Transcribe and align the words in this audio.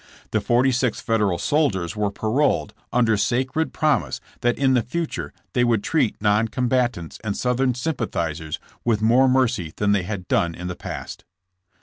The 0.31 0.41
forty 0.41 0.71
six 0.71 0.99
Federal 0.99 1.37
soldiers 1.37 1.95
were 1.95 2.09
paroled 2.09 2.73
under 2.91 3.17
sacred 3.17 3.71
promise 3.71 4.19
that 4.39 4.57
in 4.57 4.73
the 4.73 4.81
future 4.81 5.31
they 5.53 5.63
would 5.63 5.83
treat 5.83 6.19
non 6.19 6.47
combatants 6.47 7.19
and 7.23 7.37
Southern 7.37 7.75
sym 7.75 7.93
pathizers 7.93 8.57
with 8.83 9.03
more 9.03 9.27
mercy 9.29 9.71
than 9.75 9.91
they 9.91 10.01
had 10.01 10.27
done 10.27 10.55
in 10.55 10.65
the 10.65 10.75
past. 10.75 11.23